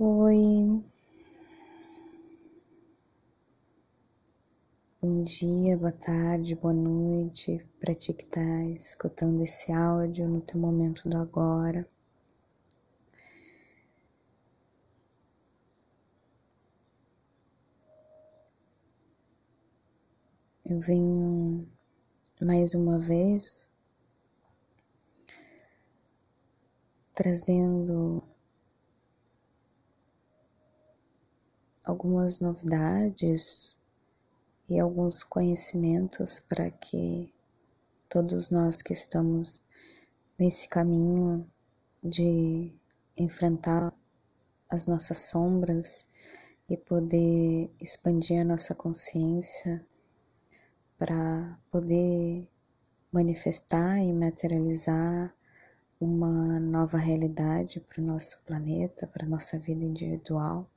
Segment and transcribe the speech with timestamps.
[0.00, 0.80] Oi,
[5.02, 10.60] bom dia, boa tarde, boa noite para ti que tá escutando esse áudio no teu
[10.60, 11.84] momento do agora.
[20.64, 21.66] Eu venho
[22.40, 23.68] mais uma vez
[27.16, 28.22] trazendo
[31.88, 33.80] algumas novidades
[34.68, 37.32] e alguns conhecimentos para que
[38.10, 39.64] todos nós que estamos
[40.38, 41.50] nesse caminho
[42.04, 42.70] de
[43.16, 43.94] enfrentar
[44.68, 46.06] as nossas sombras
[46.68, 49.82] e poder expandir a nossa consciência
[50.98, 52.46] para poder
[53.10, 55.34] manifestar e materializar
[55.98, 60.70] uma nova realidade para o nosso planeta, para a nossa vida individual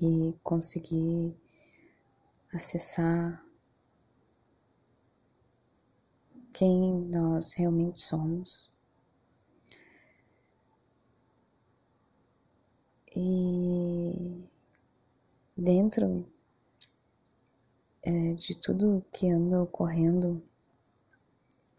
[0.00, 1.36] e conseguir
[2.52, 3.44] acessar
[6.52, 8.72] quem nós realmente somos.
[13.16, 14.44] E
[15.56, 16.26] dentro
[18.02, 20.42] é, de tudo que anda ocorrendo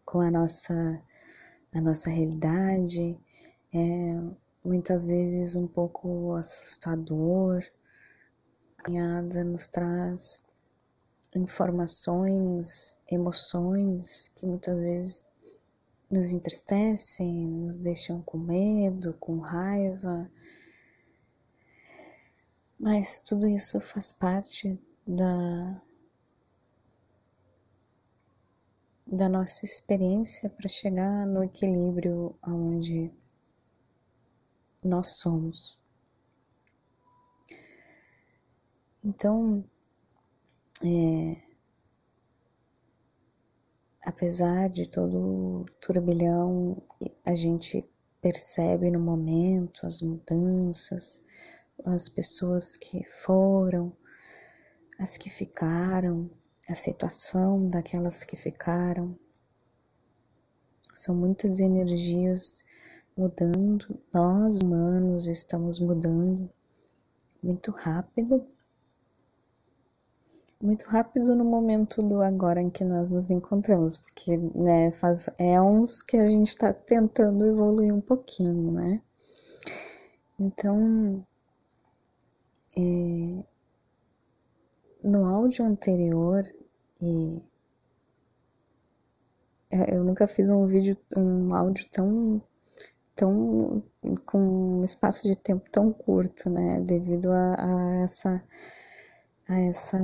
[0.04, 1.02] com a nossa,
[1.72, 3.18] a nossa realidade,
[3.74, 4.32] é
[4.64, 7.64] muitas vezes um pouco assustador,
[8.82, 10.44] caminhada nos traz
[11.34, 15.32] informações, emoções que muitas vezes
[16.10, 20.30] nos entristecem, nos deixam com medo, com raiva.
[22.78, 25.80] Mas tudo isso faz parte da,
[29.06, 33.10] da nossa experiência para chegar no equilíbrio aonde
[34.82, 35.81] nós somos.
[39.04, 39.64] Então,
[40.84, 41.36] é,
[44.04, 46.80] apesar de todo o turbilhão,
[47.24, 47.84] a gente
[48.20, 51.20] percebe no momento as mudanças,
[51.84, 53.92] as pessoas que foram,
[55.00, 56.30] as que ficaram,
[56.68, 59.18] a situação daquelas que ficaram.
[60.94, 62.64] São muitas energias
[63.16, 66.48] mudando, nós humanos estamos mudando
[67.42, 68.46] muito rápido
[70.62, 75.60] muito rápido no momento do agora em que nós nos encontramos, porque né, faz, é
[75.60, 79.02] uns que a gente está tentando evoluir um pouquinho, né?
[80.38, 81.26] Então,
[82.78, 83.44] é,
[85.02, 86.48] no áudio anterior,
[87.00, 87.42] e
[89.88, 92.40] eu nunca fiz um vídeo, um áudio tão,
[93.16, 93.82] tão
[94.26, 96.78] com um espaço de tempo tão curto, né?
[96.80, 98.42] Devido a, a essa
[99.48, 99.98] a essa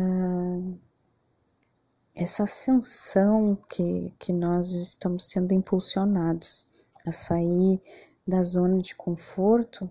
[2.15, 6.66] essa ascensão que, que nós estamos sendo impulsionados
[7.06, 7.81] a sair
[8.26, 9.88] da zona de conforto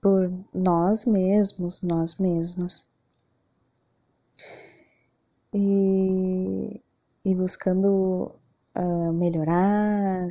[0.00, 2.86] por nós mesmos, nós mesmas.
[5.52, 6.80] E,
[7.24, 8.30] e buscando
[8.76, 10.28] uh, melhorar,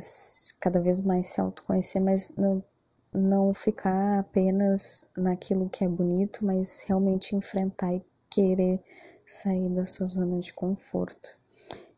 [0.58, 2.64] cada vez mais se autoconhecer, mas no,
[3.14, 8.82] não ficar apenas naquilo que é bonito, mas realmente enfrentar e querer
[9.24, 11.38] sair da sua zona de conforto.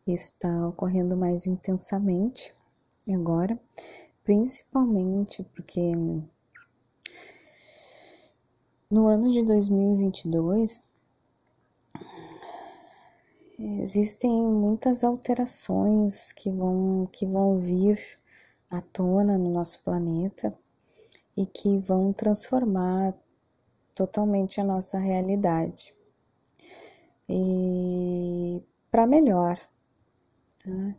[0.06, 2.54] Está ocorrendo mais intensamente
[3.12, 3.58] agora,
[4.22, 5.92] principalmente porque
[8.90, 10.88] no ano de 2022
[13.58, 17.96] existem muitas alterações que vão que vão vir
[18.70, 20.56] à tona no nosso planeta
[21.36, 23.14] e que vão transformar
[23.94, 25.96] totalmente a nossa realidade
[27.28, 29.58] e para melhor.
[30.64, 30.96] Tá?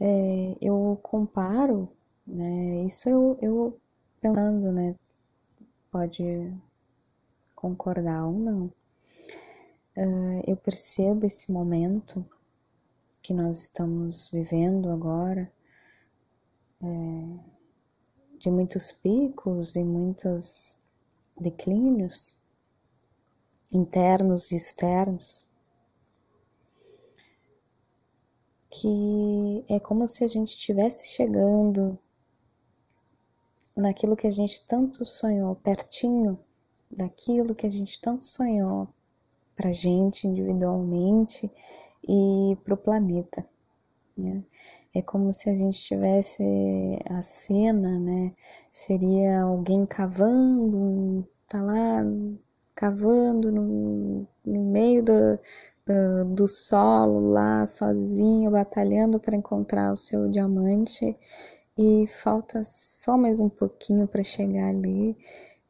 [0.00, 1.88] É, eu comparo,
[2.26, 3.80] né, isso eu, eu
[4.20, 4.94] pensando, né,
[5.90, 6.22] pode
[7.56, 8.72] concordar ou não.
[9.96, 12.24] Uh, eu percebo esse momento
[13.20, 15.50] que nós estamos vivendo agora,
[16.80, 17.57] é,
[18.48, 20.80] de muitos picos e muitos
[21.38, 22.34] declínios
[23.70, 25.46] internos e externos,
[28.70, 31.98] que é como se a gente estivesse chegando
[33.76, 36.38] naquilo que a gente tanto sonhou, pertinho
[36.90, 38.88] daquilo que a gente tanto sonhou
[39.54, 41.52] para gente individualmente
[42.02, 43.46] e para o planeta.
[44.18, 44.42] Né?
[44.92, 46.42] É como se a gente tivesse
[47.08, 48.34] a cena, né?
[48.68, 52.02] Seria alguém cavando, tá lá
[52.74, 55.38] cavando no, no meio do,
[55.86, 61.16] do, do solo, lá sozinho, batalhando para encontrar o seu diamante
[61.78, 65.16] e falta só mais um pouquinho para chegar ali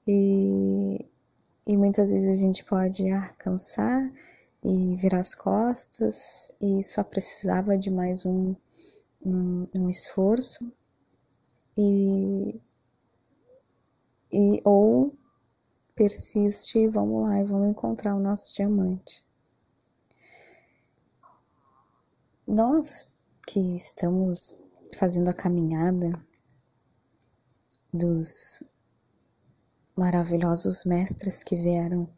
[0.07, 1.05] e,
[1.67, 4.11] e muitas vezes a gente pode alcançar
[4.63, 8.55] e virar as costas e só precisava de mais um,
[9.25, 10.71] um, um esforço
[11.77, 12.61] e,
[14.33, 15.15] e ou
[15.95, 19.25] persiste e vamos lá e vamos encontrar o nosso diamante.
[22.47, 23.13] Nós
[23.47, 24.59] que estamos
[24.97, 26.13] fazendo a caminhada
[27.93, 28.63] dos
[29.97, 32.09] maravilhosos mestres que vieram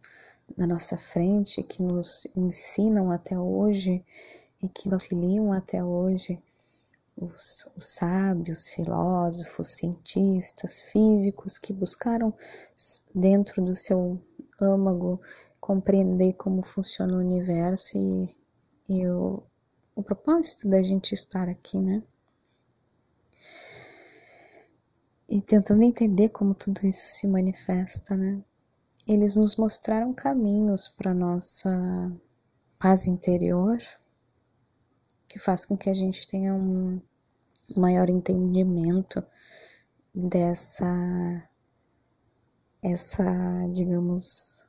[0.57, 4.05] na nossa frente, que nos ensinam até hoje
[4.63, 6.39] e que nos auxiliam até hoje,
[7.17, 12.33] os, os, sábios, filósofos, cientistas, físicos que buscaram
[13.15, 14.21] dentro do seu
[14.61, 15.21] âmago
[15.61, 18.37] compreender como funciona o universo e,
[18.89, 19.43] e o,
[19.95, 22.03] o propósito da gente estar aqui, né?
[25.29, 28.43] E tentando entender como tudo isso se manifesta, né?
[29.13, 32.13] Eles nos mostraram caminhos para nossa
[32.79, 33.77] paz interior,
[35.27, 37.03] que faz com que a gente tenha um
[37.77, 39.21] maior entendimento
[40.15, 40.87] dessa
[42.81, 43.25] essa,
[43.73, 44.69] digamos,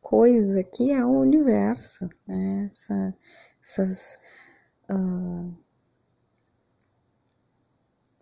[0.00, 2.68] coisa que é o universo, né?
[2.70, 3.14] Essa,
[3.60, 4.16] essas
[4.88, 5.52] uh,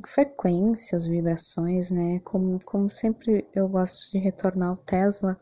[0.07, 2.21] frequências, vibrações, né?
[2.25, 5.39] Como, como sempre eu gosto de retornar ao Tesla,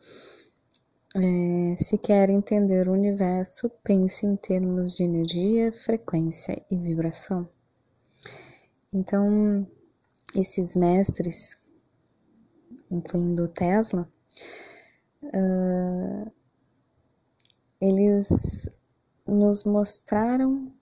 [1.15, 7.49] é, se quer entender o universo, pense em termos de energia, frequência e vibração.
[8.93, 9.67] Então,
[10.35, 11.59] esses mestres,
[12.91, 14.09] incluindo Tesla,
[15.23, 16.33] uh,
[17.81, 18.71] eles
[19.27, 20.73] nos mostraram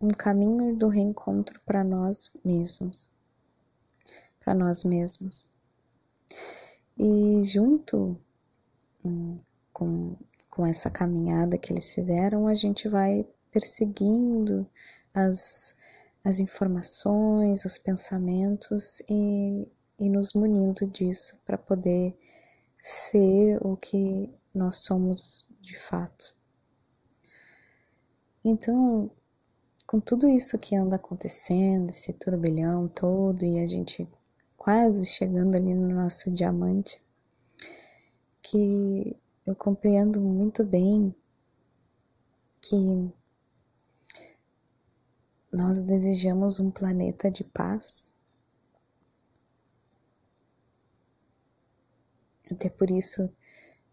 [0.00, 3.10] um caminho do reencontro para nós mesmos,
[4.40, 5.48] para nós mesmos.
[6.98, 8.18] E junto
[9.04, 9.38] hum,
[9.72, 10.16] com,
[10.50, 14.66] com essa caminhada que eles fizeram, a gente vai perseguindo
[15.14, 15.74] as,
[16.22, 22.16] as informações, os pensamentos e, e nos munindo disso para poder
[22.78, 26.34] ser o que nós somos de fato.
[28.44, 29.10] Então,
[29.86, 34.06] com tudo isso que anda acontecendo, esse turbilhão todo e a gente
[34.56, 37.00] quase chegando ali no nosso diamante,
[38.42, 39.16] que
[39.46, 41.14] eu compreendo muito bem
[42.60, 43.12] que
[45.52, 48.12] nós desejamos um planeta de paz.
[52.50, 53.32] Até por isso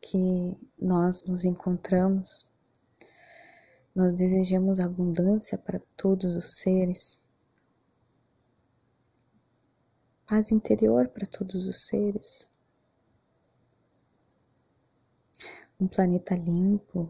[0.01, 2.51] que nós nos encontramos
[3.95, 7.21] nós desejamos abundância para todos os seres,
[10.25, 12.49] paz interior para todos os seres,
[15.79, 17.09] um planeta limpo,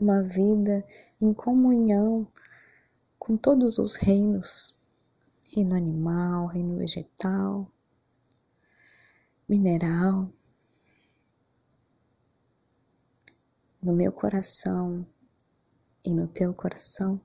[0.00, 0.86] uma vida
[1.20, 2.26] em comunhão
[3.18, 4.74] com todos os reinos.
[5.52, 7.66] Reino animal, reino vegetal,
[9.48, 10.28] mineral.
[13.86, 15.06] No meu coração
[16.04, 17.20] e no teu coração,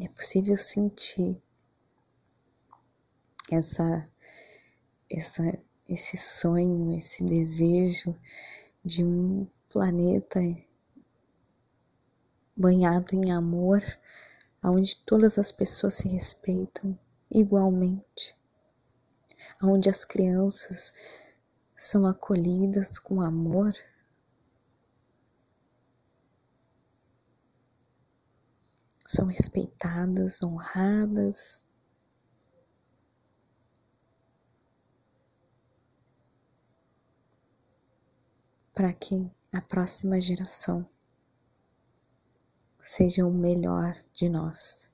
[0.00, 1.38] é possível sentir
[3.50, 4.08] essa,
[5.10, 5.42] essa,
[5.86, 8.18] esse sonho, esse desejo
[8.82, 10.40] de um planeta
[12.56, 13.82] banhado em amor,
[14.64, 16.98] onde todas as pessoas se respeitam
[17.30, 18.34] igualmente,
[19.62, 20.94] onde as crianças
[21.76, 23.74] são acolhidas com amor
[29.12, 31.62] são respeitadas, honradas.
[38.74, 40.88] Para que a próxima geração
[42.82, 44.90] seja o melhor de nós.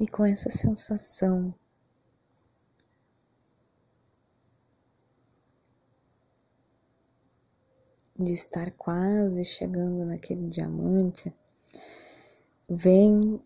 [0.00, 1.54] E com essa sensação
[8.22, 11.32] de estar quase chegando naquele diamante,
[12.68, 13.40] vem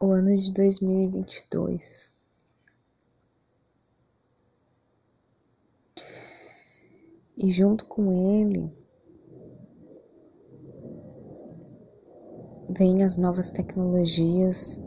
[0.00, 2.12] o ano de 2022.
[7.36, 8.70] E junto com ele
[12.70, 14.80] vêm as novas tecnologias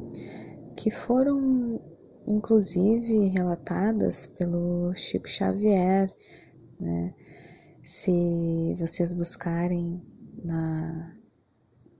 [0.75, 1.79] que foram
[2.27, 6.09] inclusive relatadas pelo Chico Xavier,
[6.79, 7.13] né?
[7.87, 10.01] Se vocês buscarem
[10.43, 11.15] na,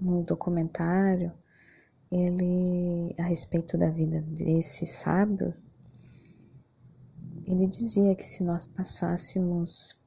[0.01, 1.31] no documentário
[2.11, 5.55] ele a respeito da vida desse sábio,
[7.45, 9.97] ele dizia que se nós passássemos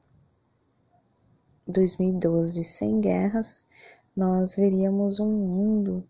[1.66, 3.66] 2012 sem guerras,
[4.14, 6.06] nós veríamos um mundo,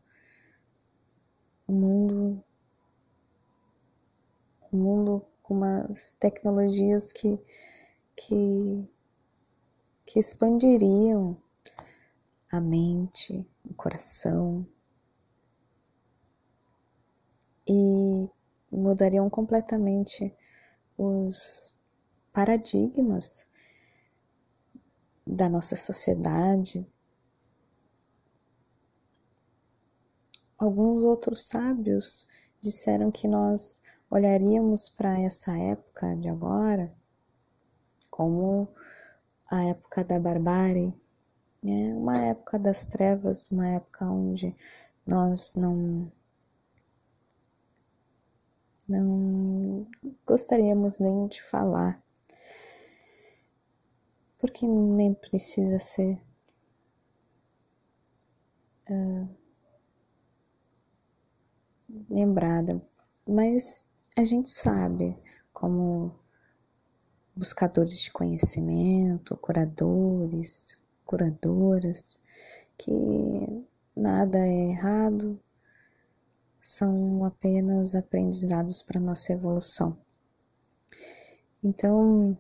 [1.69, 2.45] um mundo,
[4.73, 7.39] um mundo com umas tecnologias que,
[8.17, 8.85] que,
[10.11, 11.41] que expandiriam
[12.51, 14.67] a mente, o coração
[17.65, 18.29] e
[18.73, 20.35] mudariam completamente
[20.99, 21.79] os
[22.33, 23.47] paradigmas
[25.25, 26.85] da nossa sociedade.
[30.59, 32.27] Alguns outros sábios
[32.61, 36.93] disseram que nós olharíamos para essa época de agora
[38.11, 38.69] como
[39.51, 40.95] a época da barbárie,
[41.63, 41.95] né?
[41.95, 44.55] uma época das trevas, uma época onde
[45.07, 46.11] nós não
[48.89, 49.87] não
[50.27, 52.03] gostaríamos nem de falar,
[54.39, 56.21] porque nem precisa ser
[58.89, 59.29] uh,
[62.09, 62.83] lembrada,
[63.27, 65.17] mas a gente sabe
[65.53, 66.20] como
[67.41, 72.21] buscadores de conhecimento, curadores, curadoras,
[72.77, 73.65] que
[73.97, 75.41] nada é errado,
[76.61, 79.97] são apenas aprendizados para nossa evolução.
[81.65, 82.37] Então,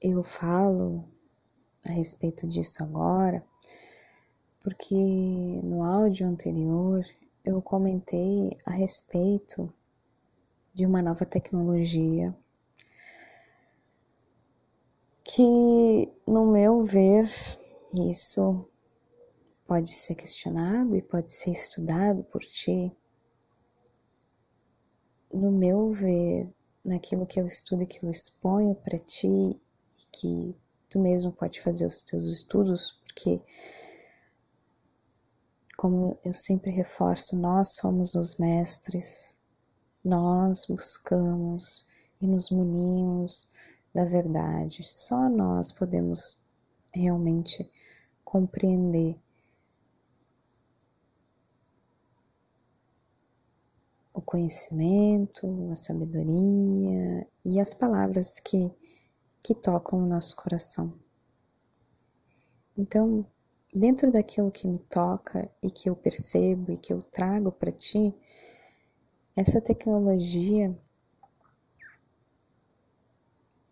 [0.00, 1.04] eu falo
[1.84, 3.44] a respeito disso agora,
[4.60, 4.96] porque
[5.62, 7.06] no áudio anterior
[7.44, 9.72] eu comentei a respeito
[10.74, 12.34] de uma nova tecnologia
[15.34, 17.24] que, no meu ver,
[17.94, 18.68] isso
[19.66, 22.92] pode ser questionado e pode ser estudado por ti,
[25.32, 26.52] no meu ver,
[26.84, 29.58] naquilo que eu estudo e que eu exponho para ti,
[30.12, 30.54] que
[30.90, 33.42] tu mesmo pode fazer os teus estudos, porque,
[35.78, 39.38] como eu sempre reforço, nós somos os mestres,
[40.04, 41.86] nós buscamos
[42.20, 43.48] e nos munimos
[43.94, 46.40] da verdade, só nós podemos
[46.94, 47.70] realmente
[48.24, 49.18] compreender
[54.14, 58.72] o conhecimento, a sabedoria e as palavras que,
[59.42, 60.92] que tocam o nosso coração.
[62.76, 63.26] Então,
[63.74, 68.14] dentro daquilo que me toca e que eu percebo e que eu trago para ti,
[69.36, 70.76] essa tecnologia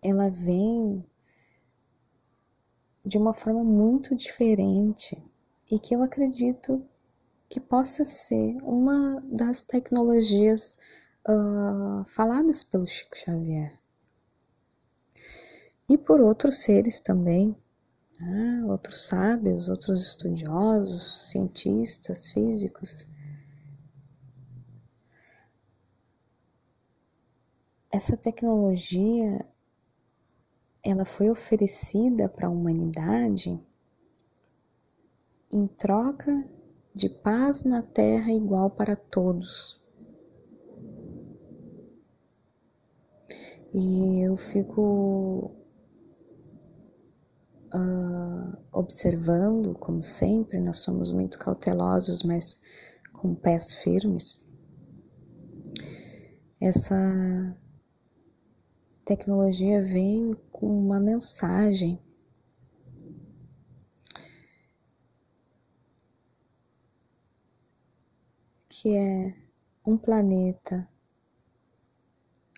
[0.03, 1.05] ela vem
[3.05, 5.23] de uma forma muito diferente
[5.71, 6.85] e que eu acredito
[7.49, 10.79] que possa ser uma das tecnologias
[11.29, 13.79] uh, faladas pelo Chico Xavier.
[15.89, 17.57] E por outros seres também,
[18.21, 18.65] né?
[18.67, 23.07] outros sábios, outros estudiosos, cientistas, físicos.
[27.93, 29.45] Essa tecnologia
[30.85, 33.61] ela foi oferecida para a humanidade
[35.53, 36.45] em troca
[36.95, 39.81] de paz na terra igual para todos.
[43.73, 45.53] E eu fico
[47.73, 52.61] uh, observando, como sempre, nós somos muito cautelosos, mas
[53.13, 54.45] com pés firmes.
[56.61, 57.57] Essa
[59.11, 62.01] tecnologia vem com uma mensagem
[68.69, 69.35] que é
[69.85, 70.89] um planeta,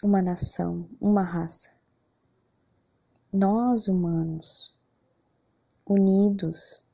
[0.04, 1.74] uma nação, uma raça.
[3.32, 4.76] Nós, humanos,
[5.86, 6.84] unidos,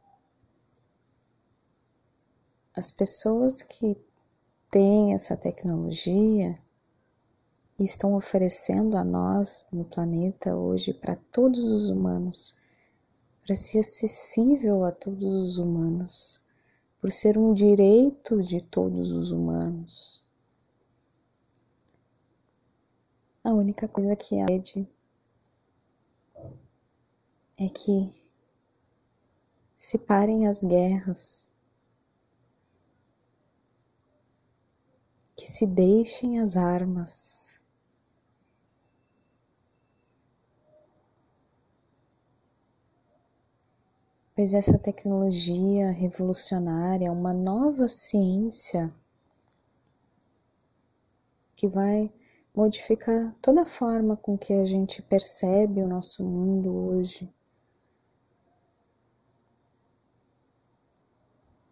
[2.76, 3.96] as pessoas que
[4.70, 6.54] têm essa tecnologia
[7.84, 12.54] estão oferecendo a nós no planeta hoje para todos os humanos,
[13.44, 16.42] para ser acessível a todos os humanos
[17.00, 20.24] por ser um direito de todos os humanos.
[23.44, 24.86] A única coisa que a rede
[27.56, 28.12] é que
[29.76, 31.50] se parem as guerras,
[35.36, 37.57] que se deixem as armas.
[44.38, 48.88] Pois essa tecnologia revolucionária, uma nova ciência
[51.56, 52.08] que vai
[52.54, 57.28] modificar toda a forma com que a gente percebe o nosso mundo hoje.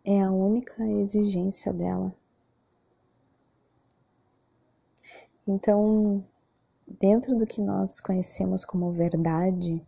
[0.05, 2.13] É a única exigência dela.
[5.47, 6.21] Então,
[7.01, 9.81] dentro do que nós conhecemos como verdade,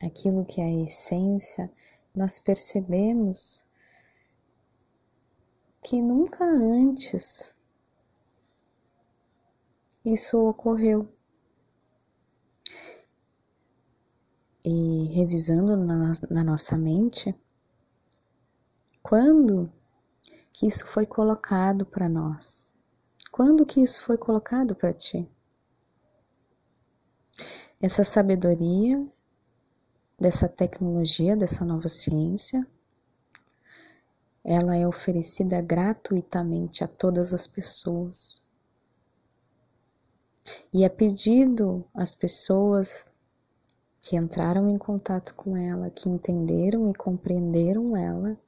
[0.00, 1.68] aquilo que é a essência,
[2.16, 3.66] nós percebemos
[5.84, 7.54] que nunca antes
[10.04, 11.12] isso ocorreu.
[14.64, 17.32] E revisando na, na nossa mente,
[19.00, 19.70] quando
[20.52, 22.72] que isso foi colocado para nós?
[23.30, 25.28] Quando que isso foi colocado para ti?
[27.80, 29.06] Essa sabedoria
[30.18, 32.66] dessa tecnologia, dessa nova ciência,
[34.44, 38.42] ela é oferecida gratuitamente a todas as pessoas.
[40.72, 43.04] E é pedido às pessoas
[44.00, 48.38] que entraram em contato com ela, que entenderam e compreenderam ela,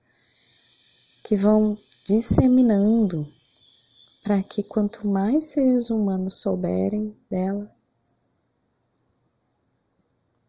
[1.24, 3.30] que vão disseminando
[4.22, 7.74] para que quanto mais seres humanos souberem dela,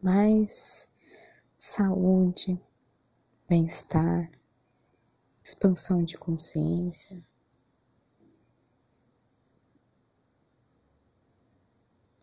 [0.00, 0.86] mais
[1.62, 2.58] saúde,
[3.46, 4.30] bem-estar,
[5.44, 7.22] expansão de consciência,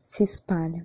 [0.01, 0.83] se espalha.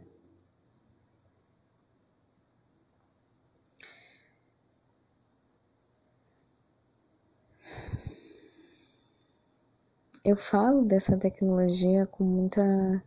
[10.23, 13.03] Eu falo dessa tecnologia com muita,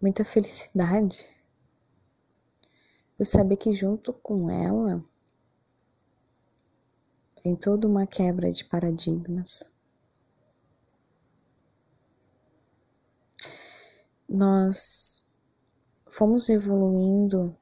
[0.00, 1.41] muita felicidade.
[3.22, 5.00] Eu saber que junto com ela
[7.44, 9.70] vem toda uma quebra de paradigmas.
[14.28, 15.24] Nós
[16.08, 17.56] fomos evoluindo,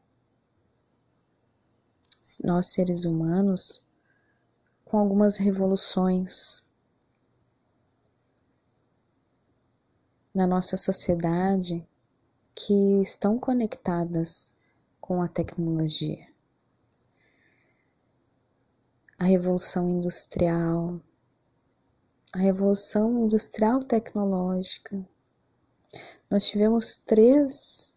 [2.43, 3.87] nós seres humanos,
[4.87, 6.63] com algumas revoluções
[10.33, 11.87] na nossa sociedade
[12.55, 14.55] que estão conectadas
[15.11, 16.25] com a tecnologia.
[19.19, 21.01] A revolução industrial,
[22.33, 25.05] a revolução industrial tecnológica.
[26.31, 27.93] Nós tivemos três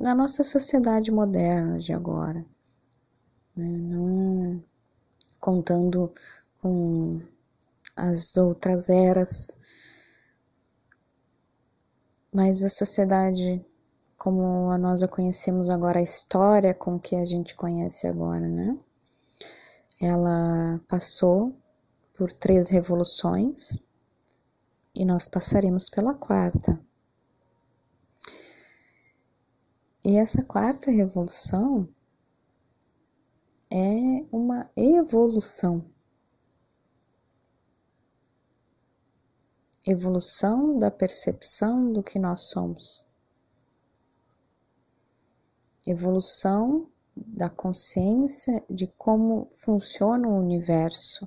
[0.00, 2.44] na nossa sociedade moderna de agora,
[3.54, 3.78] né?
[3.78, 4.60] não
[5.38, 6.12] contando
[6.60, 7.22] com
[7.94, 9.56] as outras eras,
[12.32, 13.64] mas a sociedade
[14.18, 18.76] como nós a conhecemos agora, a história com que a gente conhece agora, né?
[20.00, 21.56] Ela passou
[22.16, 23.80] por três revoluções
[24.92, 26.80] e nós passaremos pela quarta.
[30.04, 31.88] E essa quarta revolução
[33.70, 35.84] é uma evolução.
[39.86, 43.07] Evolução da percepção do que nós somos.
[45.90, 51.26] Evolução da consciência de como funciona o universo.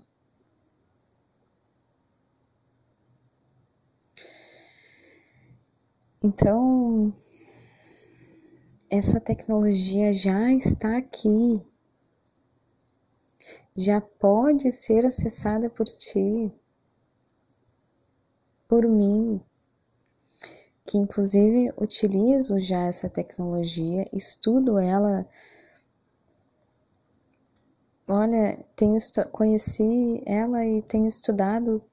[6.23, 7.11] Então,
[8.87, 11.65] essa tecnologia já está aqui,
[13.75, 16.51] já pode ser acessada por ti,
[18.67, 19.41] por mim,
[20.85, 25.27] que inclusive utilizo já essa tecnologia, estudo ela.
[28.07, 28.97] Olha, tenho
[29.31, 31.83] conheci ela e tenho estudado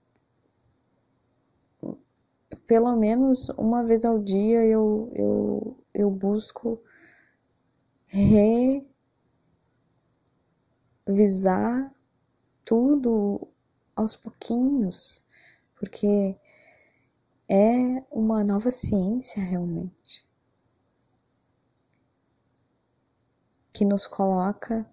[2.68, 6.78] pelo menos uma vez ao dia eu, eu, eu busco
[11.16, 11.92] revisar
[12.64, 13.48] tudo
[13.96, 15.26] aos pouquinhos,
[15.76, 16.36] porque
[17.48, 20.28] é uma nova ciência realmente
[23.72, 24.84] que nos coloca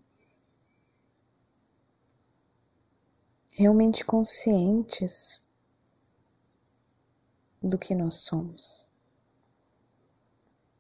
[3.50, 5.42] realmente conscientes
[7.64, 8.86] do que nós somos.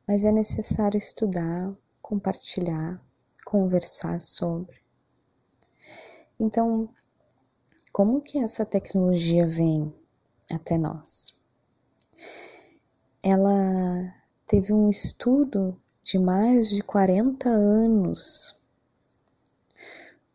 [0.07, 3.01] Mas é necessário estudar, compartilhar,
[3.43, 4.79] conversar sobre.
[6.39, 6.87] Então,
[7.91, 9.91] como que essa tecnologia vem
[10.51, 11.24] até nós?
[13.21, 14.13] Ela
[14.45, 18.55] teve um estudo de mais de 40 anos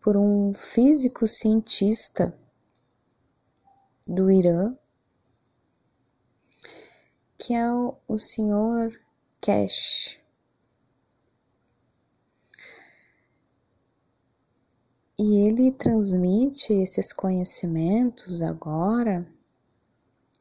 [0.01, 2.37] por um físico cientista
[4.07, 4.77] do Irã,
[7.39, 8.99] que é o, senhor
[9.41, 10.19] Cash.
[15.19, 19.27] E ele transmite esses conhecimentos agora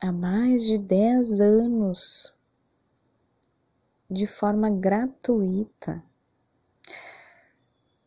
[0.02, 2.34] há mais de 10 anos
[4.10, 6.02] de forma gratuita.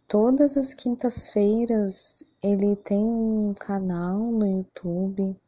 [0.09, 5.39] Todas as quintas-feiras ele tem um canal no YouTube.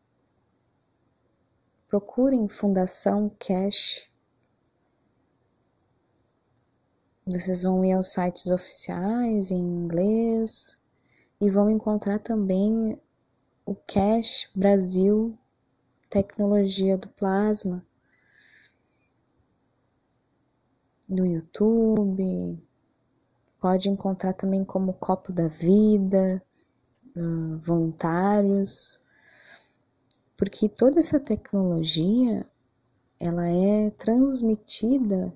[1.88, 4.10] Procurem Fundação Cash.
[7.26, 10.78] Vocês vão ir aos sites oficiais em inglês
[11.40, 13.00] e vão encontrar também
[13.64, 15.38] o Cash Brasil
[16.14, 17.84] Tecnologia do Plasma
[21.08, 22.62] no YouTube.
[23.60, 26.40] Pode encontrar também como Copo da Vida,
[27.16, 29.00] uh, voluntários,
[30.36, 32.48] porque toda essa tecnologia
[33.18, 35.34] ela é transmitida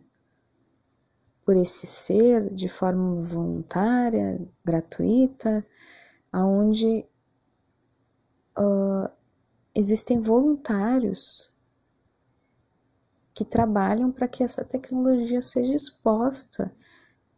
[1.45, 5.67] por esse ser de forma voluntária, gratuita,
[6.31, 7.05] aonde
[8.57, 9.18] uh,
[9.79, 11.55] existem voluntários
[13.33, 16.73] que trabalham para que essa tecnologia seja exposta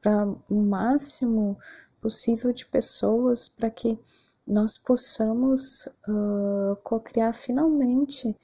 [0.00, 1.58] para o máximo
[2.00, 4.00] possível de pessoas, para que
[4.46, 8.34] nós possamos uh, co-criar finalmente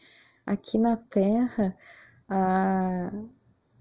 [0.45, 1.75] aqui na Terra
[2.29, 3.11] a,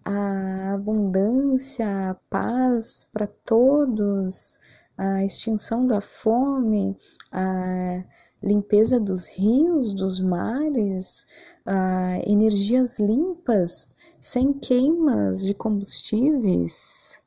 [0.05, 4.57] a abundância, a paz para todos,
[4.97, 6.95] a extinção da fome,
[7.33, 8.01] a
[8.45, 11.25] limpeza dos rios, dos mares,
[11.65, 17.19] a energias limpas, sem queimas de combustíveis,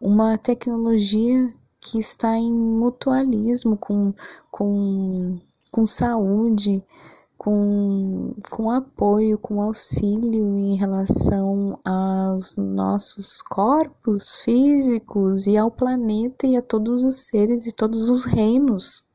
[0.00, 4.14] uma tecnologia que está em mutualismo com,
[4.50, 5.40] com,
[5.72, 6.84] com saúde,
[7.36, 16.56] com, com apoio, com auxílio em relação aos nossos corpos físicos e ao planeta e
[16.56, 19.09] a todos os seres e todos os reinos.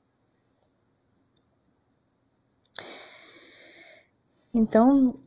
[4.58, 5.20] Então,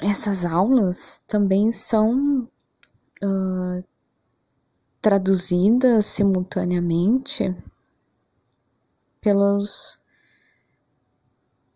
[0.00, 2.48] essas aulas também são
[3.22, 3.84] uh,
[5.02, 7.54] traduzidas simultaneamente
[9.20, 10.00] pelos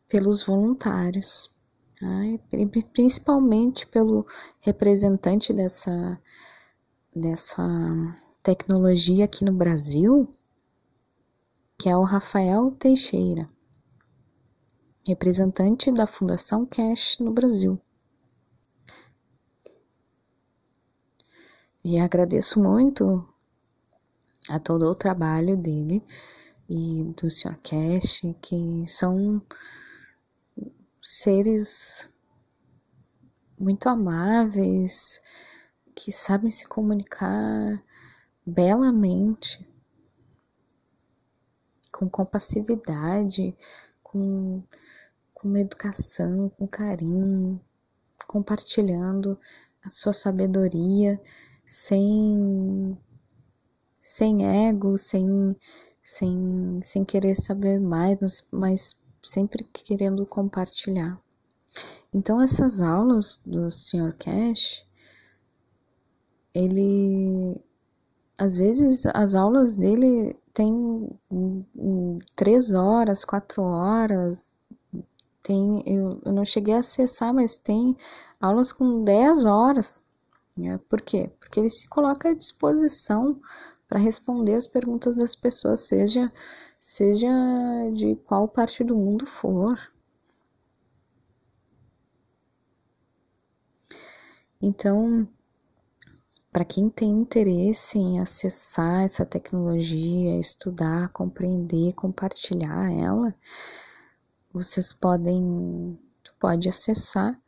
[0.09, 1.51] pelos voluntários,
[2.01, 2.09] tá?
[2.95, 4.27] principalmente pelo
[4.61, 6.19] representante dessa,
[7.15, 7.63] dessa
[8.43, 10.35] tecnologia aqui no Brasil,
[11.79, 13.51] que é o Rafael Teixeira,
[15.07, 17.81] representante da Fundação Cash no Brasil.
[21.85, 23.29] E agradeço muito
[24.49, 26.03] a todo o trabalho dele
[26.69, 27.59] e do Sr.
[27.63, 29.43] Cash, que são
[31.03, 32.09] seres
[33.59, 35.21] muito amáveis,
[35.95, 37.83] que sabem se comunicar
[38.45, 39.67] belamente,
[41.93, 43.57] com compassividade,
[44.03, 44.63] com,
[45.45, 47.61] com educação, com carinho,
[48.27, 49.39] compartilhando
[49.85, 51.21] a sua sabedoria
[51.67, 52.97] sem
[54.01, 55.55] sem ego, sem
[56.03, 61.21] sem, sem querer saber mais, mas sempre querendo compartilhar.
[62.13, 64.17] Então essas aulas do Sr.
[64.19, 64.87] Cash,
[66.55, 67.63] ele
[68.39, 71.07] às vezes as aulas dele tem
[72.35, 74.55] três horas, quatro horas,
[75.45, 77.97] tem eu, eu não cheguei a acessar, mas tem
[78.41, 80.03] aulas com dez horas.
[80.57, 80.81] Né?
[80.89, 81.31] Por quê?
[81.39, 83.41] Porque ele se coloca à disposição
[83.87, 86.33] para responder as perguntas das pessoas, seja
[86.81, 87.29] seja
[87.95, 89.79] de qual parte do mundo for.
[94.61, 95.29] Então,
[96.53, 103.35] para quem tem interesse em acessar essa tecnologia, estudar, compreender, compartilhar ela,
[104.55, 107.39] vocês podem, tu pode acessar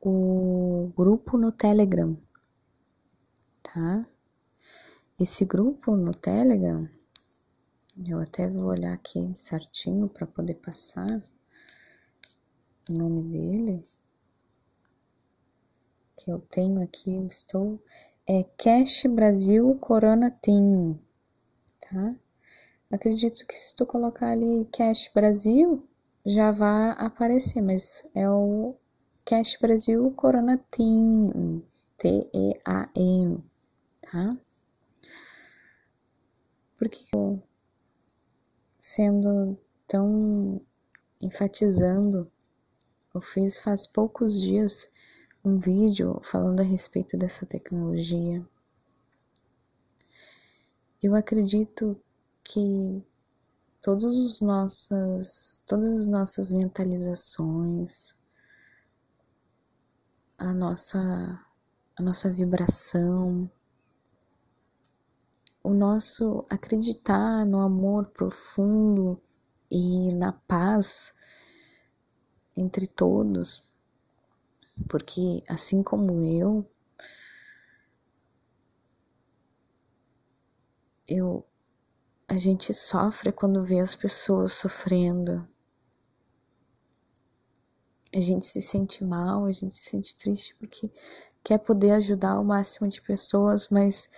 [0.00, 2.16] o grupo no Telegram,
[3.62, 4.06] tá?
[5.18, 6.88] Esse grupo no Telegram
[8.04, 11.08] eu até vou olhar aqui certinho para poder passar
[12.90, 13.82] o nome dele.
[16.14, 17.82] Que eu tenho aqui, eu estou.
[18.28, 21.00] É Cash Brasil Corona Team.
[21.80, 22.14] tá?
[22.90, 25.82] Acredito que se tu colocar ali Cash Brasil,
[26.26, 28.74] já vai aparecer, mas é o
[29.24, 31.62] Cash Brasil Corona Team,
[31.96, 33.44] T-E-A-M,
[34.02, 34.30] tá?
[36.76, 37.40] Porque eu,
[38.76, 40.60] sendo tão
[41.22, 42.30] enfatizando,
[43.14, 44.90] eu fiz faz poucos dias
[45.44, 48.44] um vídeo falando a respeito dessa tecnologia.
[51.00, 51.96] Eu acredito
[52.42, 53.00] que
[53.86, 58.16] todas as nossas, todas as nossas mentalizações,
[60.36, 61.40] a nossa,
[61.94, 63.48] a nossa vibração,
[65.62, 69.22] o nosso acreditar no amor profundo
[69.70, 71.14] e na paz
[72.56, 73.62] entre todos,
[74.88, 76.68] porque assim como eu,
[81.06, 81.46] eu
[82.28, 85.46] a gente sofre quando vê as pessoas sofrendo.
[88.14, 90.90] A gente se sente mal, a gente se sente triste porque
[91.44, 94.08] quer poder ajudar o máximo de pessoas, mas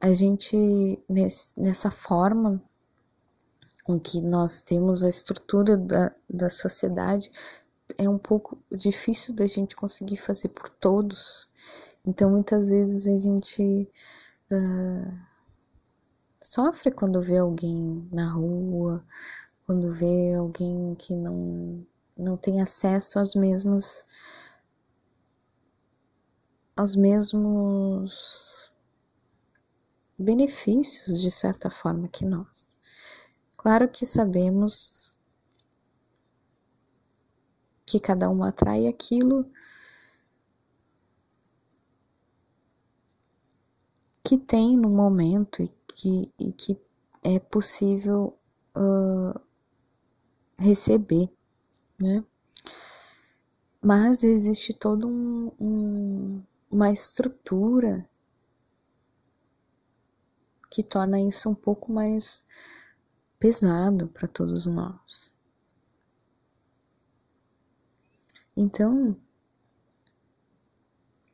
[0.00, 2.62] a gente, nesse, nessa forma
[3.84, 7.30] com que nós temos a estrutura da, da sociedade,
[7.96, 11.48] é um pouco difícil da gente conseguir fazer por todos.
[12.06, 13.88] Então, muitas vezes a gente.
[14.50, 15.27] Uh,
[16.48, 19.04] sofre quando vê alguém na rua,
[19.66, 24.06] quando vê alguém que não, não tem acesso aos mesmos
[26.74, 28.70] aos mesmos
[30.16, 32.78] benefícios de certa forma que nós.
[33.58, 35.18] Claro que sabemos
[37.84, 39.44] que cada um atrai aquilo
[44.28, 46.78] que tem no momento e que, e que
[47.22, 48.38] é possível
[48.76, 49.40] uh,
[50.58, 51.30] receber,
[51.98, 52.22] né?
[53.80, 58.06] Mas existe toda um, um, uma estrutura
[60.70, 62.44] que torna isso um pouco mais
[63.38, 65.32] pesado para todos nós.
[68.54, 69.16] Então,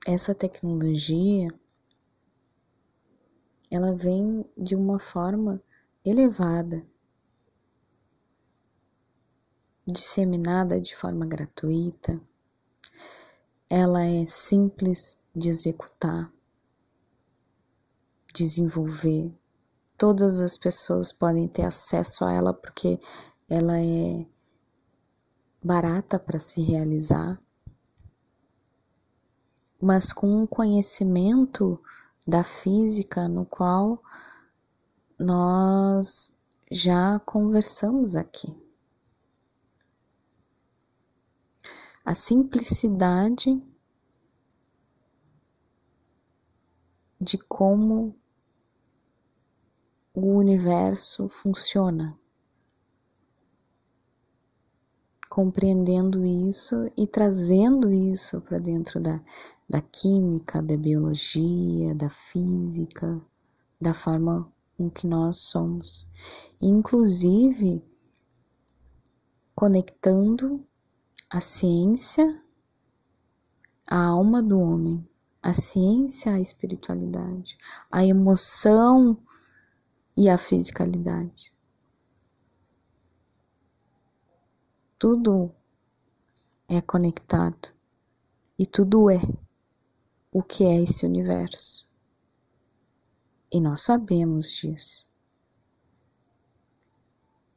[0.06, 1.48] essa tecnologia
[3.74, 5.60] ela vem de uma forma
[6.04, 6.86] elevada,
[9.84, 12.20] disseminada de forma gratuita,
[13.68, 16.32] ela é simples de executar,
[18.32, 19.34] desenvolver.
[19.98, 23.00] Todas as pessoas podem ter acesso a ela porque
[23.50, 24.24] ela é
[25.60, 27.42] barata para se realizar,
[29.82, 31.82] mas com um conhecimento
[32.26, 34.02] da física, no qual
[35.18, 36.32] nós
[36.70, 38.48] já conversamos aqui.
[42.04, 43.62] A simplicidade
[47.20, 48.14] de como
[50.12, 52.18] o universo funciona.
[55.34, 59.20] Compreendendo isso e trazendo isso para dentro da,
[59.68, 63.20] da química, da biologia, da física,
[63.80, 66.08] da forma com que nós somos,
[66.62, 67.82] inclusive
[69.56, 70.64] conectando
[71.28, 72.40] a ciência
[73.88, 75.04] à alma do homem,
[75.42, 77.58] a ciência à espiritualidade,
[77.90, 79.18] a emoção
[80.16, 81.53] e a fisicalidade.
[84.98, 85.52] Tudo
[86.68, 87.74] é conectado
[88.58, 89.20] e tudo é
[90.32, 91.86] o que é esse universo.
[93.52, 95.06] E nós sabemos disso.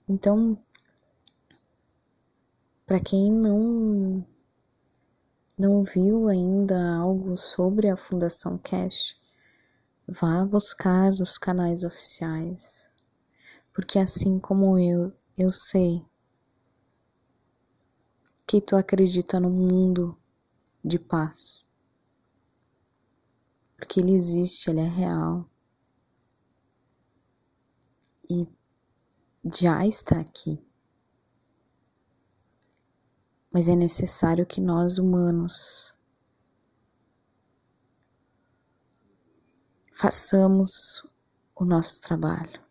[0.09, 0.57] Então,
[2.85, 4.25] para quem não
[5.57, 9.19] não viu ainda algo sobre a Fundação Cash,
[10.07, 12.91] vá buscar os canais oficiais,
[13.73, 16.05] porque assim como eu, eu sei
[18.47, 20.17] que tu acredita no mundo
[20.83, 21.67] de paz
[23.77, 25.47] porque ele existe, ele é real.
[28.29, 28.47] E
[29.45, 30.59] já está aqui.
[33.53, 35.93] Mas é necessário que nós humanos
[39.91, 41.07] façamos
[41.55, 42.66] o nosso trabalho.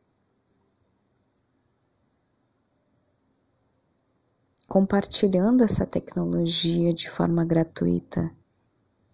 [4.68, 8.30] Compartilhando essa tecnologia de forma gratuita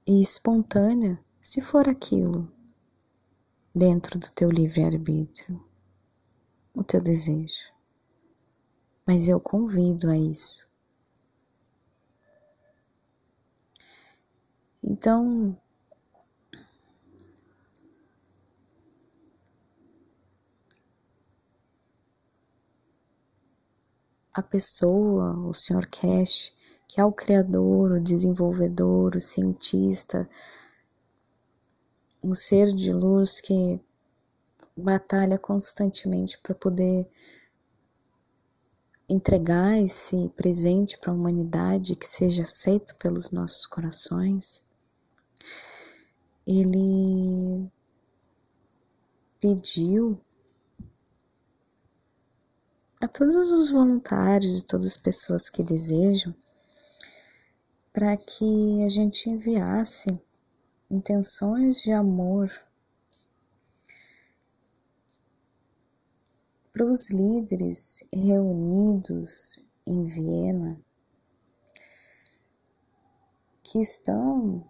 [0.07, 2.51] e espontânea se for aquilo
[3.75, 5.63] dentro do teu livre-arbítrio.
[6.75, 7.73] o teu desejo,
[9.07, 10.67] mas eu convido a isso.
[14.83, 15.57] Então,
[24.35, 25.87] a pessoa, o Sr.
[25.89, 26.53] Cash,
[26.89, 30.29] que é o criador, o desenvolvedor, o cientista,
[32.23, 33.81] um ser de luz que
[34.77, 37.09] batalha constantemente para poder
[39.09, 44.63] entregar esse presente para a humanidade que seja aceito pelos nossos corações,
[46.47, 47.69] ele
[49.41, 50.19] pediu
[53.03, 56.33] a todos os voluntários e todas as pessoas que desejam
[57.93, 60.09] para que a gente enviasse
[60.89, 62.49] intenções de amor
[66.73, 70.81] para os líderes reunidos em Viena
[73.65, 74.65] que estão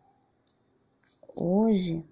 [1.36, 2.02] hoje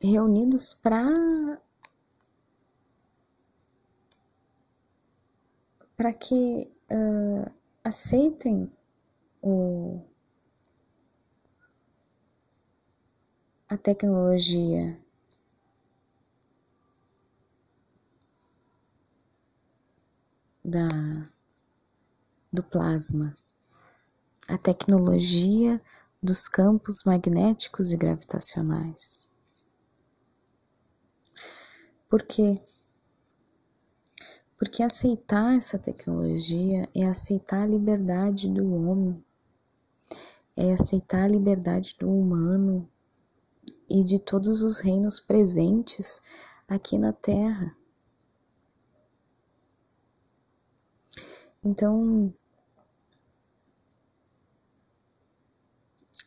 [0.00, 1.60] reunidos para
[5.96, 7.52] para que uh,
[7.84, 8.72] aceitem
[9.42, 10.00] o,
[13.68, 14.98] a tecnologia
[20.64, 20.88] da
[22.52, 23.34] do plasma,
[24.48, 25.80] a tecnologia
[26.22, 29.29] dos campos magnéticos e gravitacionais.
[32.10, 32.56] Por quê?
[34.58, 39.24] Porque aceitar essa tecnologia é aceitar a liberdade do homem,
[40.56, 42.90] é aceitar a liberdade do humano
[43.88, 46.20] e de todos os reinos presentes
[46.66, 47.76] aqui na Terra.
[51.62, 52.34] Então,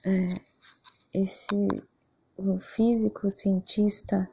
[0.05, 0.27] é,
[1.13, 1.67] esse
[2.37, 4.29] o físico cientista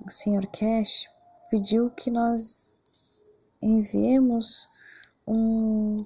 [0.00, 0.46] o Sr.
[0.46, 1.08] Cash
[1.50, 2.80] pediu que nós
[3.60, 4.68] enviemos
[5.26, 6.04] um,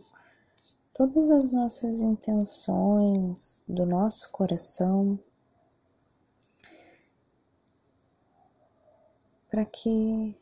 [0.95, 5.19] todas as nossas intenções do nosso coração
[9.51, 10.35] para que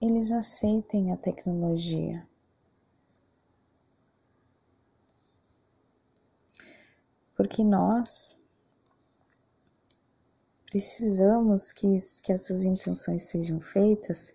[0.00, 2.26] eles aceitem a tecnologia.
[7.36, 8.39] Porque nós
[10.70, 14.32] precisamos que, que essas intenções sejam feitas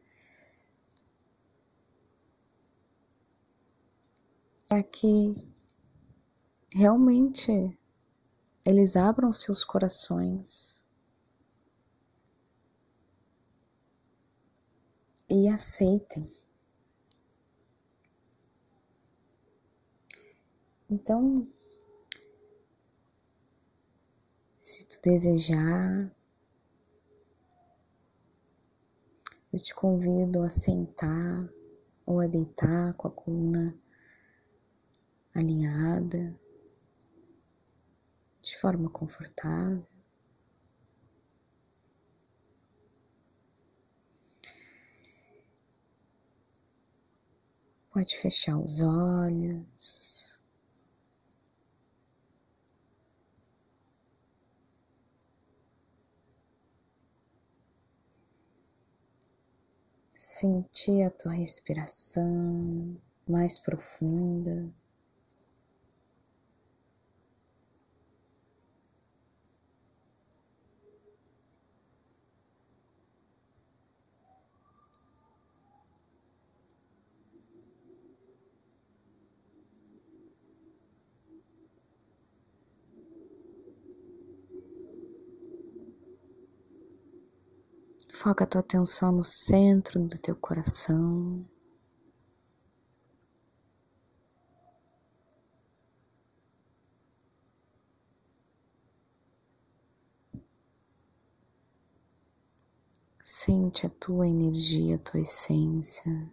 [4.68, 5.34] para que
[6.74, 7.52] realmente
[8.66, 10.84] eles abram seus corações
[15.30, 16.30] e aceitem.
[20.90, 21.48] Então,
[24.60, 26.15] se tu desejar,
[29.56, 31.48] Eu te convido a sentar
[32.06, 33.74] ou a deitar com a coluna
[35.34, 36.38] alinhada,
[38.42, 39.82] de forma confortável.
[47.94, 50.05] Pode fechar os olhos.
[60.26, 64.68] Sentir a tua respiração mais profunda.
[88.26, 91.46] Foca a tua atenção no centro do teu coração.
[103.22, 106.28] Sente a tua energia, a tua essência.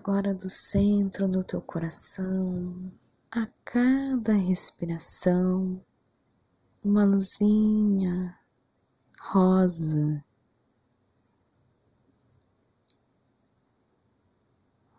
[0.00, 2.90] Agora do centro do teu coração,
[3.30, 5.78] a cada respiração
[6.82, 8.34] uma luzinha
[9.20, 10.24] rosa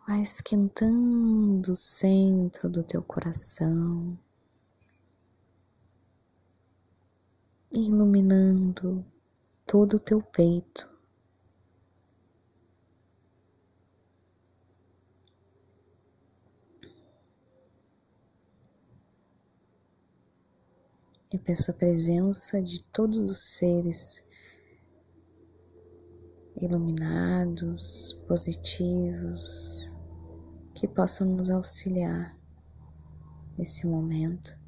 [0.05, 4.15] vai esquentando o centro do teu coração,
[7.71, 9.03] iluminando
[9.65, 10.87] todo o teu peito.
[21.33, 24.21] Eu peço a presença de todos os seres
[26.57, 29.95] iluminados, positivos,
[30.75, 32.37] que possam nos auxiliar
[33.57, 34.59] nesse momento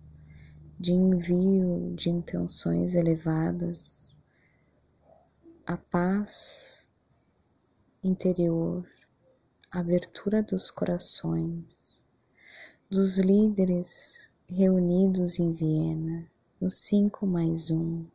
[0.80, 4.18] de envio de intenções elevadas,
[5.66, 6.88] a paz
[8.02, 8.90] interior,
[9.70, 12.02] a abertura dos corações,
[12.90, 16.32] dos líderes reunidos em Viena
[16.64, 18.06] no cinco mais um.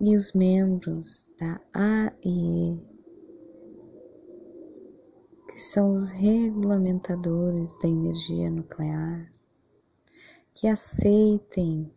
[0.00, 2.84] E os membros da AIE,
[5.48, 9.32] que são os regulamentadores da energia nuclear,
[10.56, 11.94] que aceitem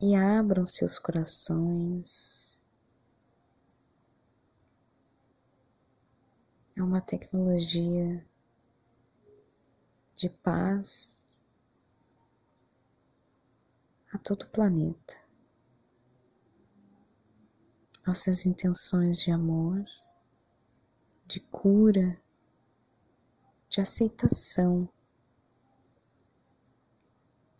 [0.00, 2.62] e abram seus corações.
[6.74, 8.26] É uma tecnologia
[10.18, 11.40] de paz
[14.12, 15.16] a todo o planeta.
[18.04, 19.86] Nossas intenções de amor,
[21.24, 22.20] de cura,
[23.70, 24.88] de aceitação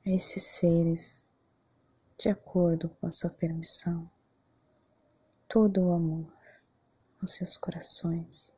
[0.05, 1.25] a esses seres
[2.19, 4.11] de acordo com a sua permissão.
[5.49, 6.33] Todo o amor
[7.21, 8.58] aos seus corações.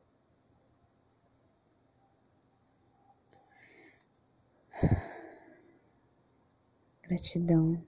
[7.03, 7.85] Gratidão,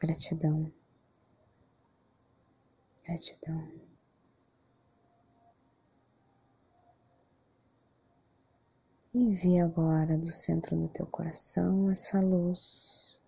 [0.00, 0.72] gratidão,
[3.04, 3.68] gratidão.
[9.14, 13.22] Envie agora do centro do teu coração essa luz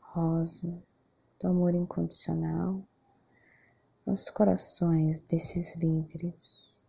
[0.00, 0.80] rosa
[1.40, 2.80] do amor incondicional
[4.06, 6.81] nos corações desses líderes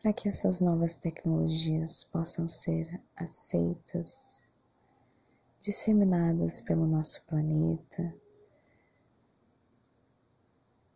[0.00, 4.56] para que essas novas tecnologias possam ser aceitas,
[5.58, 8.14] disseminadas pelo nosso planeta,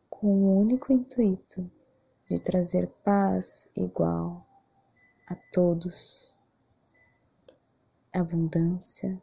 [0.08, 1.68] com o único intuito
[2.28, 4.46] de trazer paz igual
[5.26, 6.36] a todos,
[8.12, 9.20] abundância,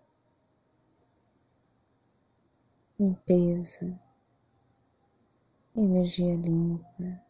[2.99, 3.97] limpeza,
[5.73, 7.28] energia limpa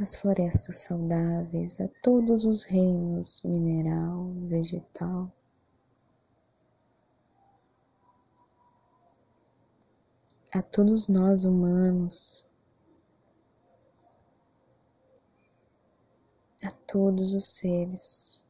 [0.00, 5.32] as florestas saudáveis, a todos os reinos mineral, vegetal.
[10.54, 12.44] A todos nós humanos,
[16.62, 18.44] a todos os seres.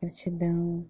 [0.00, 0.86] Gratidão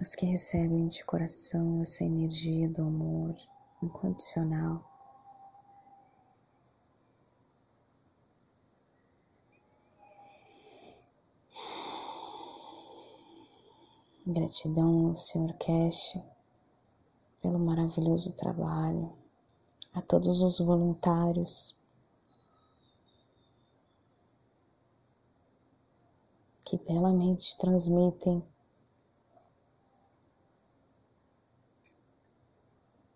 [0.00, 3.36] os que recebem de coração essa energia do amor
[3.82, 4.82] incondicional.
[14.26, 15.52] Gratidão ao Sr.
[15.58, 16.18] Cash
[17.42, 19.12] pelo maravilhoso trabalho,
[19.92, 21.78] a todos os voluntários
[26.64, 28.42] que belamente transmitem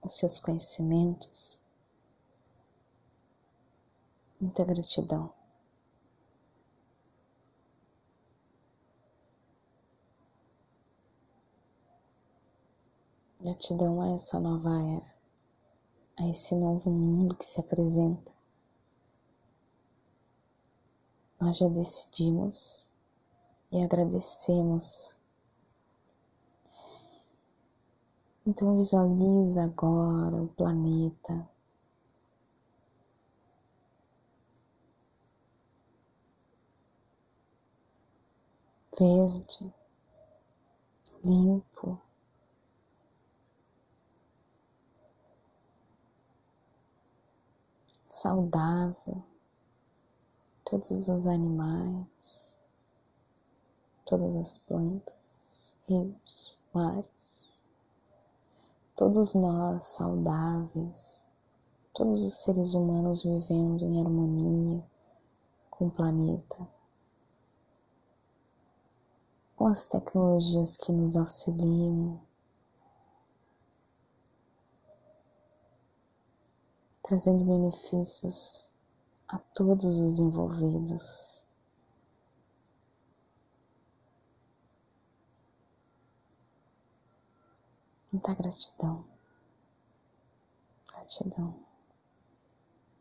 [0.08, 1.60] os seus conhecimentos.
[4.40, 5.30] Muita gratidão.
[13.38, 15.14] Gratidão a essa nova era,
[16.16, 18.32] a esse novo mundo que se apresenta.
[21.38, 22.90] Nós já decidimos
[23.70, 25.17] e agradecemos
[28.48, 31.46] Então visualiza agora o planeta.
[38.98, 39.74] Verde,
[41.22, 42.00] limpo,
[48.06, 49.22] saudável,
[50.64, 52.64] todos os animais,
[54.06, 57.17] todas as plantas, rios, mares,
[58.98, 61.30] todos nós saudáveis,
[61.94, 64.84] todos os seres humanos vivendo em harmonia
[65.70, 66.68] com o planeta,
[69.54, 72.18] com as tecnologias que nos auxiliam
[77.04, 78.68] trazendo benefícios
[79.28, 81.37] a todos os envolvidos.
[88.12, 89.04] Muita gratidão,
[90.90, 91.54] gratidão,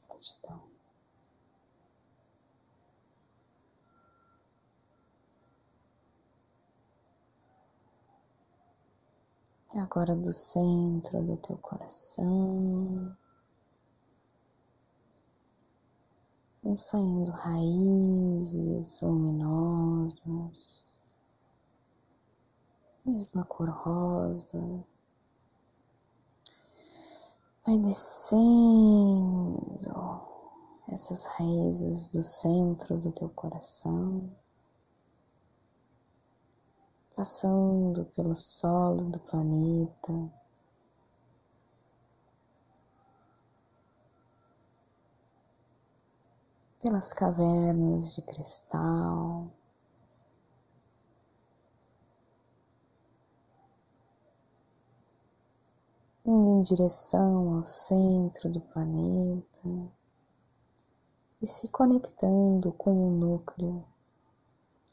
[0.08, 0.64] gratidão.
[9.74, 13.16] E agora do centro do teu coração.
[16.68, 20.38] vão saindo raízes luminosas,
[23.06, 24.84] mesma cor rosa,
[27.68, 29.58] vai descendo
[30.88, 34.34] essas raízes do centro do teu coração,
[37.14, 40.32] passando pelo solo do planeta
[46.82, 49.52] pelas cavernas de cristal.
[56.28, 59.90] Indo em direção ao centro do planeta
[61.42, 63.86] e se conectando com o núcleo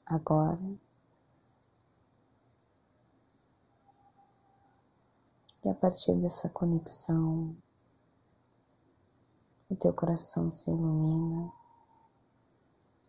[0.06, 0.62] agora.
[5.64, 7.56] E a partir dessa conexão,
[9.68, 11.52] o teu coração se ilumina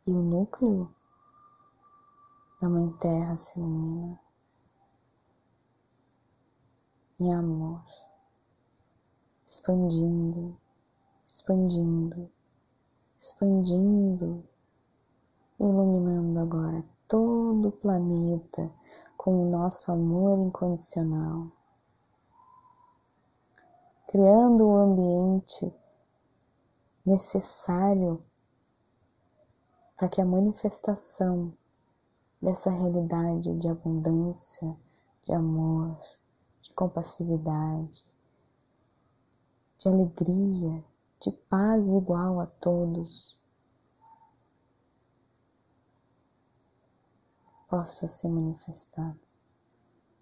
[0.07, 0.91] e o núcleo
[2.59, 4.19] da Mãe Terra se ilumina
[7.19, 7.83] em amor,
[9.55, 10.57] expandindo,
[11.25, 12.29] expandindo,
[13.17, 14.43] expandindo,
[15.57, 18.69] iluminando agora todo o planeta
[19.15, 21.49] com o nosso amor incondicional,
[24.09, 25.73] criando o ambiente
[27.05, 28.21] necessário
[29.95, 31.53] para que a manifestação
[32.41, 34.77] dessa realidade de abundância,
[35.23, 35.97] de amor,
[36.61, 38.13] de compassividade,
[39.85, 40.83] de alegria,
[41.21, 43.39] de paz igual a todos,
[47.69, 49.19] possa ser manifestada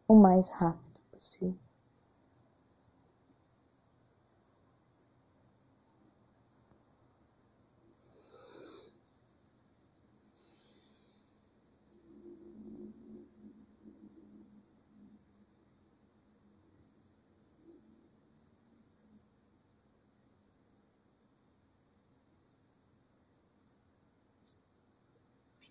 [0.06, 1.63] o mais rápido possível.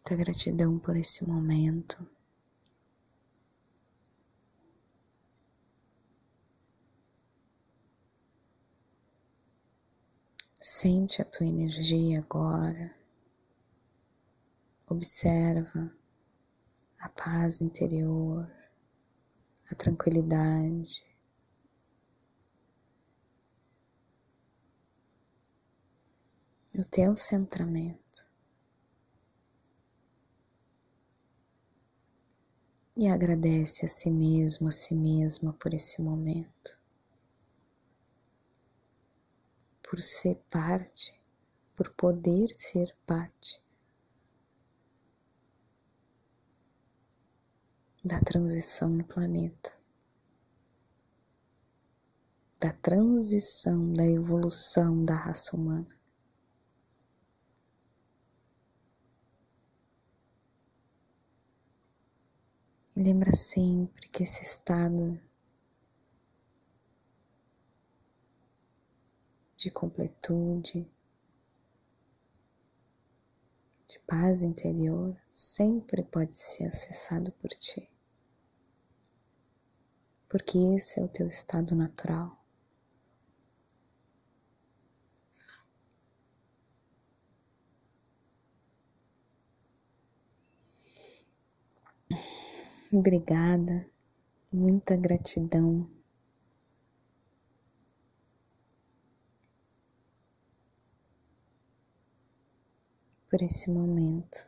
[0.03, 2.05] Muita gratidão por esse momento.
[10.61, 12.92] Sente a tua energia agora.
[14.88, 15.92] Observa
[16.98, 18.50] a paz interior,
[19.70, 21.05] a tranquilidade.
[26.76, 28.31] O teu centramento.
[32.97, 36.78] E agradece a si mesmo, a si mesma por esse momento,
[39.82, 41.14] por ser parte,
[41.74, 43.62] por poder ser parte
[48.05, 49.72] da transição no planeta,
[52.61, 55.91] da transição, da evolução da raça humana.
[63.05, 65.20] Lembra sempre que esse estado
[69.57, 70.88] de completude,
[73.88, 77.92] de paz interior, sempre pode ser acessado por ti,
[80.28, 82.41] porque esse é o teu estado natural.
[92.93, 93.86] Obrigada,
[94.53, 95.88] muita gratidão.
[103.30, 104.47] por esse momento.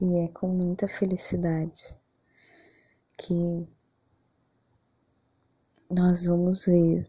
[0.00, 1.94] E é com muita felicidade
[3.18, 3.68] que
[5.90, 7.06] nós vamos ver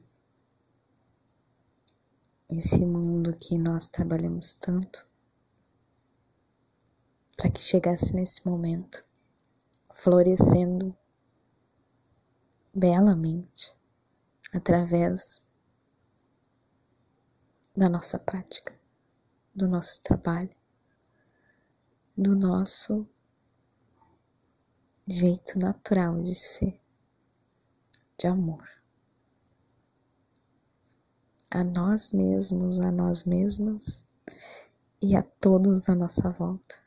[2.49, 5.09] esse mundo que nós trabalhamos tanto
[7.41, 9.03] para que chegasse nesse momento,
[9.95, 10.95] florescendo
[12.71, 13.75] belamente
[14.53, 15.43] através
[17.75, 18.79] da nossa prática,
[19.55, 20.55] do nosso trabalho,
[22.15, 23.09] do nosso
[25.07, 26.79] jeito natural de ser,
[28.19, 28.69] de amor.
[31.49, 34.05] A nós mesmos, a nós mesmas
[35.01, 36.80] e a todos à nossa volta.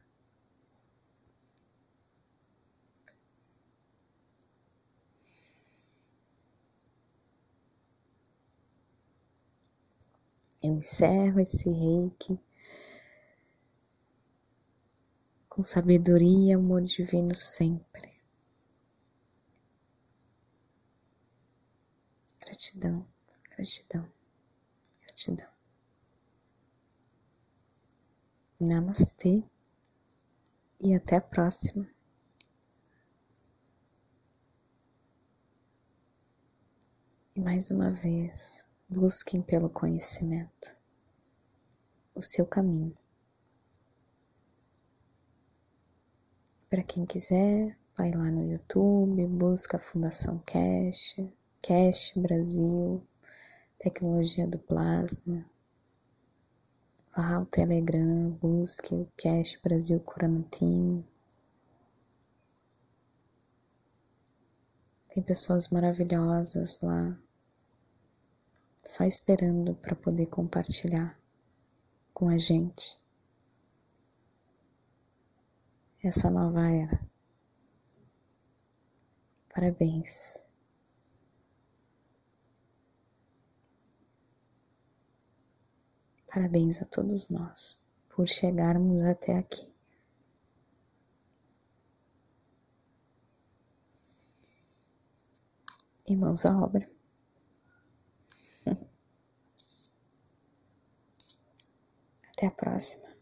[10.64, 12.40] Eu encerro esse reiki
[15.46, 18.10] com sabedoria e amor divino sempre.
[22.40, 23.06] Gratidão,
[23.50, 24.10] gratidão,
[25.02, 25.52] gratidão.
[28.58, 29.44] Namastê
[30.80, 31.86] e até a próxima.
[37.36, 38.66] E mais uma vez.
[38.96, 40.76] Busquem pelo conhecimento
[42.14, 42.96] o seu caminho.
[46.70, 51.16] Para quem quiser, vai lá no YouTube, busca a Fundação Cash,
[51.60, 53.02] Cash Brasil,
[53.80, 55.44] Tecnologia do Plasma.
[57.16, 61.04] Vá ao Telegram, busque o Cash Brasil Curando Team.
[65.12, 67.18] Tem pessoas maravilhosas lá
[68.84, 71.18] só esperando para poder compartilhar
[72.12, 73.00] com a gente
[76.02, 77.00] essa nova era.
[79.54, 80.44] Parabéns.
[86.26, 87.78] Parabéns a todos nós
[88.10, 89.72] por chegarmos até aqui.
[96.06, 96.93] E mãos à obra.
[102.44, 103.13] Até a próxima.